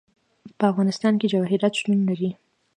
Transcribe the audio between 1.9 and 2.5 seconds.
لري.